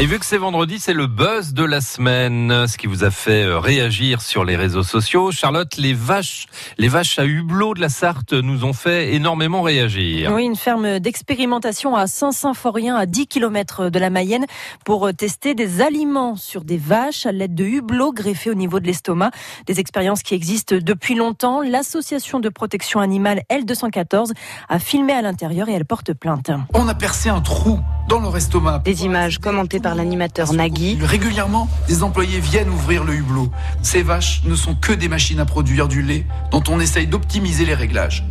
[0.00, 3.10] Et vu que c'est vendredi, c'est le buzz de la semaine, ce qui vous a
[3.10, 5.30] fait euh, réagir sur les réseaux sociaux.
[5.30, 6.46] Charlotte, les vaches,
[6.78, 10.32] les vaches à hublot de la Sarthe nous ont fait énormément réagir.
[10.32, 14.46] Oui, une ferme d'expérimentation à Saint-Symphorien, à 10 km de la Mayenne,
[14.86, 18.86] pour tester des aliments sur des vaches à l'aide de hublots greffés au niveau de
[18.86, 19.32] l'estomac.
[19.66, 21.60] Des expériences qui existent depuis longtemps.
[21.60, 24.32] L'association de protection animale L214
[24.70, 26.50] a filmé à l'intérieur et elle porte plainte.
[26.72, 27.80] On a percé un trou
[28.10, 28.80] dans leur estomac.
[28.80, 30.98] Des images commentées par l'animateur Nagui.
[31.00, 33.50] Régulièrement, des employés viennent ouvrir le hublot.
[33.82, 37.64] Ces vaches ne sont que des machines à produire du lait dont on essaye d'optimiser
[37.64, 38.24] les réglages.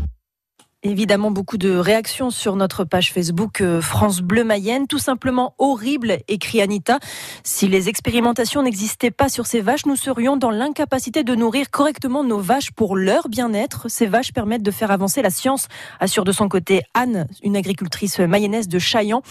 [0.81, 4.87] Évidemment, beaucoup de réactions sur notre page Facebook euh, France Bleu Mayenne.
[4.87, 6.99] Tout simplement horrible, écrit Anita.
[7.43, 12.23] Si les expérimentations n'existaient pas sur ces vaches, nous serions dans l'incapacité de nourrir correctement
[12.23, 13.89] nos vaches pour leur bien-être.
[13.89, 15.67] Ces vaches permettent de faire avancer la science,
[15.99, 19.21] assure de son côté Anne, une agricultrice mayonnaise de Chaillan.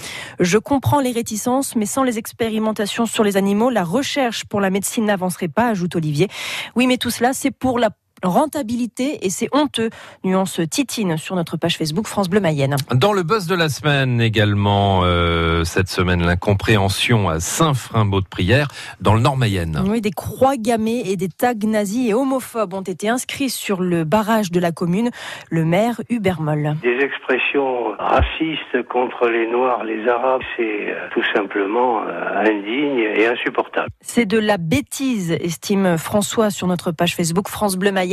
[0.40, 4.68] Je comprends les réticences, mais sans les expérimentations sur les animaux, la recherche pour la
[4.68, 6.28] médecine n'avancerait pas, ajoute Olivier.
[6.76, 7.88] Oui, mais tout cela, c'est pour la
[8.22, 9.90] rentabilité et c'est honteux.
[10.24, 12.76] Nuance Titine sur notre page Facebook France Bleu Mayenne.
[12.92, 18.68] Dans le buzz de la semaine également, euh, cette semaine, l'incompréhension à Saint-Frimbault de Prière,
[19.00, 19.82] dans le Nord Mayenne.
[19.86, 24.04] Oui, des croix gammées et des tags nazis et homophobes ont été inscrits sur le
[24.04, 25.10] barrage de la commune.
[25.50, 26.76] Le maire Hubert Moll.
[26.82, 33.26] Des expressions racistes contre les Noirs, les Arabes, c'est euh, tout simplement euh, indigne et
[33.26, 33.88] insupportable.
[34.00, 38.07] C'est de la bêtise, estime François sur notre page Facebook France Bleu Mayenne.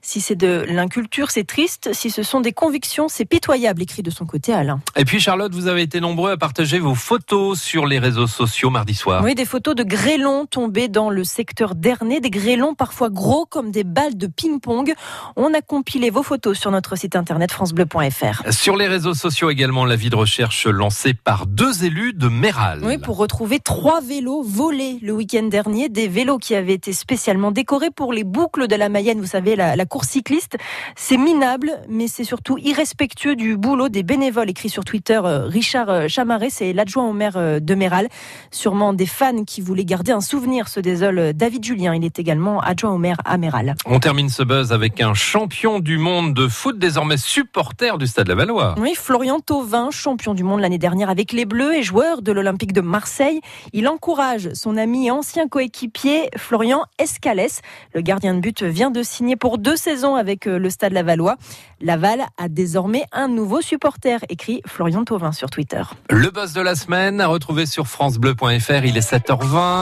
[0.00, 1.90] Si c'est de l'inculture, c'est triste.
[1.92, 4.80] Si ce sont des convictions, c'est pitoyable, écrit de son côté Alain.
[4.96, 8.70] Et puis Charlotte, vous avez été nombreux à partager vos photos sur les réseaux sociaux
[8.70, 9.22] mardi soir.
[9.24, 13.70] Oui, des photos de grêlons tombés dans le secteur d'Ernée, des grêlons parfois gros comme
[13.70, 14.94] des balles de ping-pong.
[15.36, 18.52] On a compilé vos photos sur notre site internet francebleu.fr.
[18.52, 22.80] Sur les réseaux sociaux également, l'avis de recherche lancé par deux élus de Méral.
[22.82, 27.50] Oui, pour retrouver trois vélos volés le week-end dernier, des vélos qui avaient été spécialement
[27.50, 29.20] décorés pour les boucles de la Mayenne.
[29.20, 30.58] Vous savez, la, la course cycliste,
[30.94, 35.88] c'est minable, mais c'est surtout irrespectueux du boulot des bénévoles, écrit sur Twitter euh, Richard
[35.88, 38.08] euh, Chamaret, c'est l'adjoint au maire euh, de Méral.
[38.50, 41.94] Sûrement des fans qui voulaient garder un souvenir, se désole David Julien.
[41.94, 43.74] Il est également adjoint au maire à Méral.
[43.86, 48.28] On termine ce buzz avec un champion du monde de foot, désormais supporter du Stade
[48.28, 48.74] Lavallois.
[48.78, 52.74] Oui, Florian Thauvin, champion du monde l'année dernière avec les Bleus et joueur de l'Olympique
[52.74, 53.40] de Marseille.
[53.72, 57.62] Il encourage son ami et ancien coéquipier Florian Escalès.
[57.94, 61.36] Le gardien de but vient de signer pour deux saisons avec euh, le Stade Lavallois.
[61.80, 65.82] Laval a désormais un nouveau supporter, écrit Florian Thauvin sur Twitter.
[66.10, 68.84] Le boss de la semaine à retrouver sur francebleu.fr.
[68.84, 69.80] Il est 7h20.